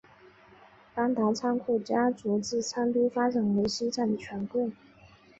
[0.95, 4.71] 邦达仓家族自昌都发展为西藏的权贵。